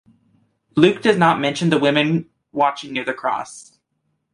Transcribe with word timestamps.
Luke 0.75 0.99
does 1.03 1.15
not 1.15 1.39
mention 1.39 1.69
the 1.69 1.77
women 1.77 2.27
watching 2.51 2.91
near 2.93 3.05
the 3.05 3.13
cross. 3.13 3.77